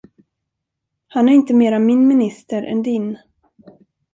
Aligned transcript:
Han 1.09 1.29
är 1.29 1.33
inte 1.33 1.53
mera 1.53 1.79
min 1.79 2.07
minister 2.07 2.63
än 2.63 2.83
din. 2.83 3.17